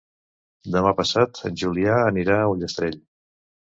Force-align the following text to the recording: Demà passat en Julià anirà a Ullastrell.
Demà 0.75 0.93
passat 1.01 1.41
en 1.49 1.59
Julià 1.65 1.99
anirà 2.09 2.39
a 2.39 2.49
Ullastrell. 2.55 2.99